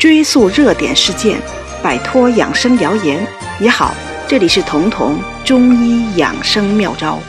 [0.00, 1.38] 追溯热点事件，
[1.82, 3.22] 摆脱养生谣言。
[3.60, 3.94] 你好，
[4.26, 7.20] 这里是彤彤中医养生妙招。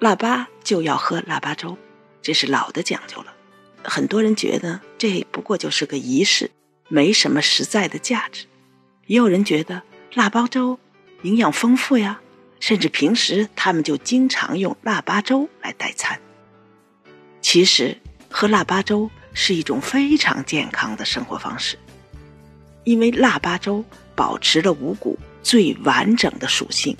[0.00, 1.78] 腊八就要喝腊八粥，
[2.20, 3.32] 这是老的讲究了。
[3.84, 6.50] 很多人觉得这不过就是个仪式，
[6.88, 8.46] 没什么实在的价值。
[9.06, 9.82] 也有人觉得
[10.14, 10.80] 腊八粥
[11.22, 12.20] 营养丰富呀，
[12.58, 16.18] 甚至平时他们就经常用腊八粥来代餐。
[17.40, 21.78] 其实喝腊八粥是一种非常健康的生活方式，
[22.84, 23.84] 因为腊八粥
[24.14, 26.96] 保持了五谷最完整的属性，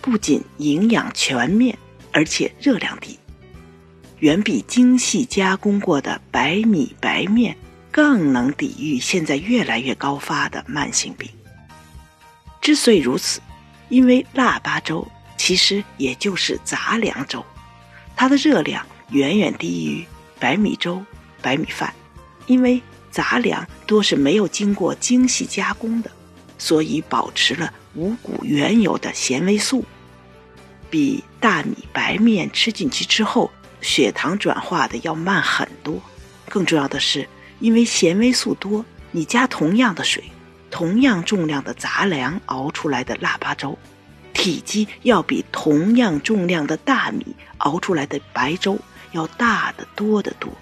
[0.00, 1.78] 不仅营养全面，
[2.12, 3.18] 而且热量低，
[4.18, 7.56] 远比精细加工过的白米白面
[7.90, 11.28] 更能抵御现在越来越高发的慢性病。
[12.60, 13.40] 之所以如此，
[13.88, 17.44] 因为腊八粥其实也就是杂粮粥，
[18.16, 18.84] 它的热量。
[19.10, 20.04] 远远低于
[20.38, 21.02] 白米粥、
[21.40, 21.92] 白米饭，
[22.46, 26.10] 因为杂粮多是没有经过精细加工的，
[26.58, 29.84] 所以保持了五谷原有的纤维素，
[30.90, 36.00] 比大米白面吃进去之后血糖转化的要慢很多。
[36.48, 37.28] 更重要的是，
[37.60, 40.24] 因为纤维素多，你加同样的水、
[40.70, 43.78] 同样重量的杂粮熬出来的腊八粥，
[44.32, 47.24] 体积要比同样重量的大米
[47.58, 48.78] 熬出来的白粥。
[49.12, 50.52] 要大得多得多，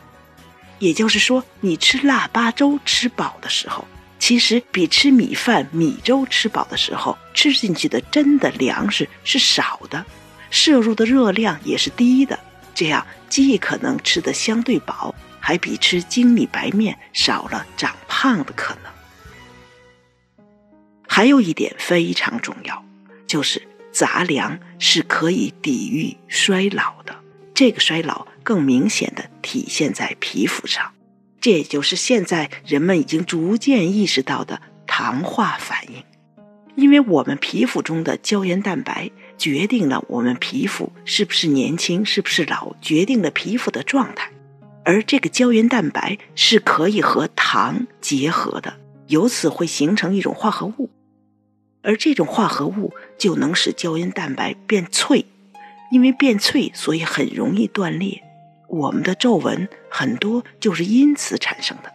[0.79, 3.87] 也就是说，你吃腊八粥吃饱的时候，
[4.19, 10.05] 其实比吃米饭、米粥吃饱的时候吃进去的真的粮食是少的，
[10.51, 12.39] 摄入的热量也是低的。
[12.75, 18.93] 这样既可能吃得相对饱，还比吃精米白面少了长胖的可能。
[21.09, 22.85] 还有一点非常重要，
[23.27, 27.17] 就是杂粮是可以抵御衰老的。
[27.55, 30.93] 这个衰老更明显的体现在皮肤上，
[31.41, 36.05] 这也就是现在人们已经逐渐意识到的糖化反应。
[36.77, 44.31] 因为我们皮肤中的胶原蛋白决定了我们皮肤是不是年轻，是不是老，决定了皮肤的状态。
[44.85, 50.91] 而这个胶原蛋白是可以和糖结合的，由此会形成一种化合物，
[51.83, 55.27] 而这种化合物就能使胶原蛋白变脆。
[55.93, 58.23] 因为变脆，所以很容易断裂。
[58.69, 61.93] 我们的皱纹很多就是因此产生的。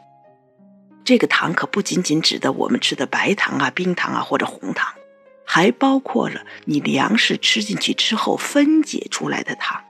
[1.04, 4.94] 这个糖可不仅仅指的我们吃的白糖啊、冰糖啊或者红糖，
[5.46, 9.82] 还包括了你粮食吃进去之后分解出来的糖。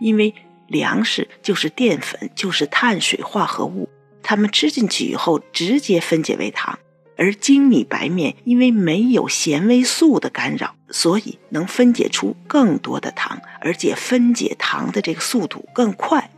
[0.00, 0.34] 因为
[0.66, 3.88] 粮食就是淀粉，就是碳水化合物，
[4.22, 6.78] 它们吃进去以后直接分解为糖。
[7.16, 16.30] 而精米白面因为没有纤维素的干扰，所以能分解出更多的糖，而且分解糖的这个速度更快。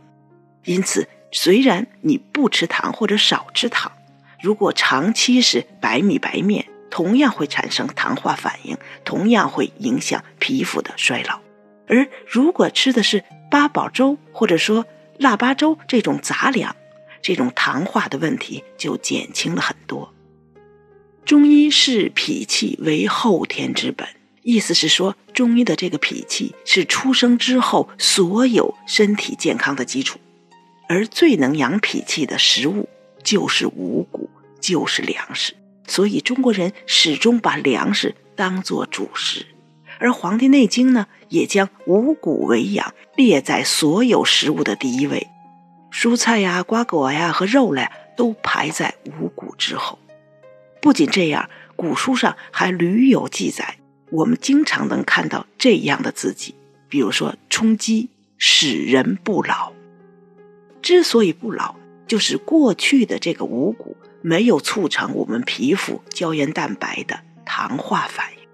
[0.65, 3.91] 因此，虽然你不吃糖或者少吃糖，
[4.41, 11.39] 如果长期是白米白面，同样会产生糖化反应，同样会影响皮肤的衰老。
[11.87, 14.85] 而如果吃的是八宝粥或者说
[15.17, 16.75] 腊八粥这种杂粮，
[17.21, 20.13] 这种糖化的问题就减轻了很多。
[21.27, 24.07] 中医视脾气为后天之本，
[24.43, 30.19] 意思是说，中医的这个脾气是出生之后所有身体健康的基础，
[30.87, 32.87] 而最能养脾气的食物
[33.25, 34.29] 就是五谷，
[34.61, 35.53] 就是粮食。
[35.85, 39.45] 所以中国人始终把粮食当做主食，
[39.99, 45.27] 而《黄帝内经》呢，也将五谷为养列在所有食物的第一位，
[45.91, 47.85] 蔬菜呀、瓜果呀和肉类
[48.15, 49.99] 都排在五谷之后。
[50.87, 53.77] 不仅这样，古书上还屡有记载，
[54.09, 56.55] 我们经常能看到这样的字迹，
[56.87, 59.73] 比如说“充饥使人不老”。
[60.81, 61.75] 之所以不老，
[62.07, 68.47] 就是过去的这个五谷没有促成我们皮肤胶原蛋白的糖化反应。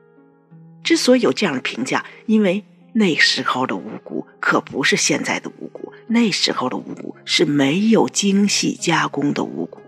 [0.83, 2.63] 之所以有这样的评价，因为
[2.93, 9.82] 那时候的五谷可不是现在的五谷，那时候的五谷是没有精细加工的五谷。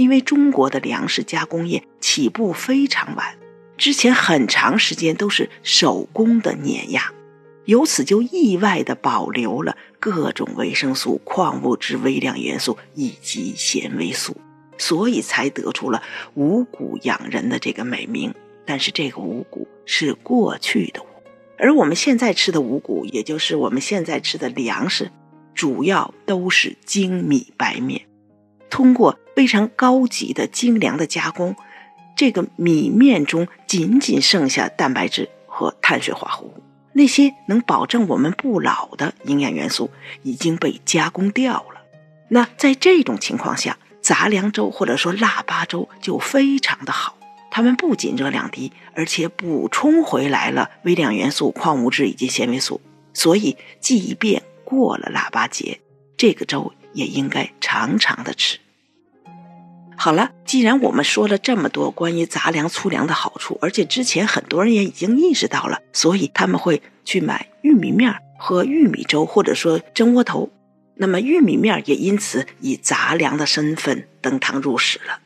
[0.00, 3.36] 因为中国的粮食加工业起步非常晚，
[3.76, 7.12] 之前很长时间都是手工的碾压，
[7.66, 14.34] 由此就意外的保留了各种维生素、矿物质、微量元素以及纤维素，
[14.78, 18.34] 所以才得出了五谷养人的这个美名。
[18.64, 21.06] 但是这个五谷是过去的五，
[21.58, 25.10] 而我们现在吃的五谷，也就是我们现在吃的粮食，
[25.54, 28.06] 主要都是精米白面。
[28.70, 31.56] 通过非常高级的精良的加工，
[32.16, 36.62] 这个米面中仅仅剩下蛋白质和碳水化合物，
[36.92, 39.90] 那些能保证我们不老的营养元素
[40.22, 41.82] 已经被加工掉了。
[42.28, 47.16] 那在这种情况下，杂粮粥或者说腊八粥就非常的好。
[47.50, 52.80] 它们不仅热量低，而且补充回来了微量元素、矿物质以及纤维素。
[53.12, 55.80] 所以，即便过了腊八节，
[56.16, 58.58] 这个粥也应该常常的吃。
[59.96, 70.50] 好了，既然我们说了这么多关于杂粮、粗粮的好处，而且之前很多人也已经意识到了，所以他们会去买玉米面和玉米粥，或者说蒸窝头。
[70.94, 75.20] 那么玉米面也因此以杂粮的身份登堂入室了。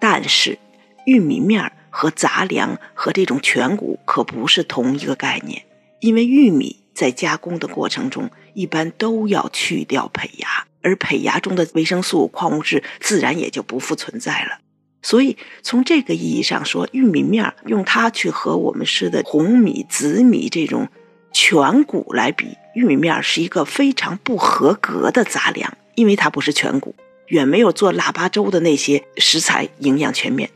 [0.00, 0.58] 但是，
[1.06, 5.64] 玉米面和杂粮和这种全谷可不是同一个概念，
[6.00, 14.58] 因为玉米在加工的过程中一般都要去掉胚芽，而胚芽中的维生素、矿物质自然也就不复存在了。
[15.02, 20.88] 所以，从这个意义上说，玉米面用它去和我们吃的红米、紫米这种。
[21.34, 26.94] 全谷来比，玉米面是一个非常不合格的杂粮，因为它不是全谷，
[27.28, 30.50] 远没有做腊八粥的那些食材营养全面。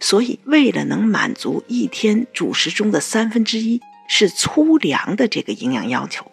[0.00, 6.24] 所以，为了能满足一天主食中的三分之一是粗粮的这个营养要求，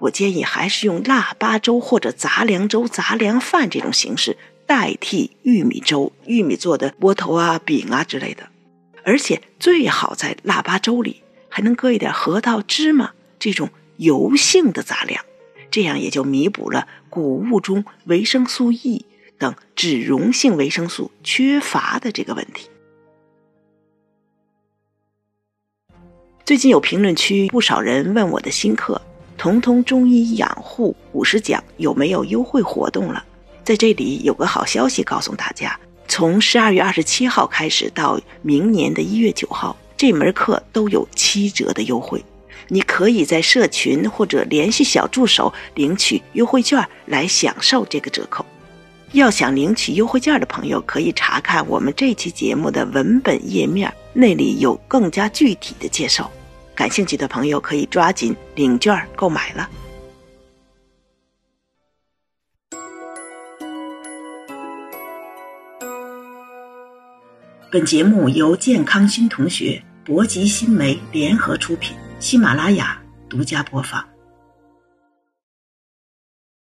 [0.00, 4.36] 我建议还是用腊八粥或者杂粮粥、杂粮饭这种形式
[4.66, 8.48] 代替玉米粥、玉米做的窝头啊、饼啊之类的。
[9.04, 13.12] 而且最好在腊八粥里还能搁一点核桃、芝麻。
[13.38, 15.24] 这种油性的杂粮，
[15.70, 19.06] 这样也就弥补了谷物中维生素 E
[19.38, 22.68] 等脂溶性维生素缺乏的这个问题。
[26.44, 29.00] 最近有评论区不少人问我的新课
[29.40, 33.24] 《童童中医养护五十讲》有没有优惠活动了？
[33.64, 42.22] 在这里有个好消息告诉大家：从十二月二十七号开始到明年的一月九号，这门课都有七折的优惠。
[42.68, 48.44] 你可以在社群或者联系小助手领取优惠券来享受这个折扣。
[49.12, 56.30] 要想领取优惠券的朋友，可以查看我们这期节目的文本页面，那里有更加具体的介绍。
[56.80, 59.68] 感兴趣的朋友可以抓紧领券购买了。
[67.70, 71.94] 本节目由健康新同学、博吉新媒联合出品。
[72.18, 72.98] 喜马拉雅
[73.28, 74.02] 独家播放。